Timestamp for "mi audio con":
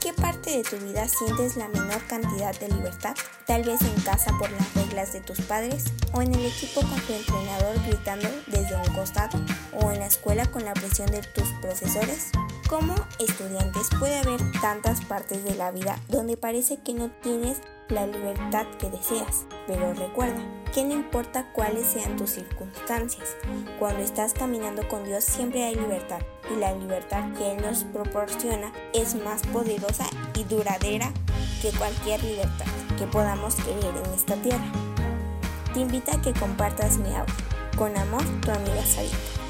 36.98-37.96